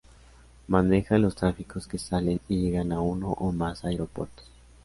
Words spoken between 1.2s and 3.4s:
tráficos que salen y llegan a uno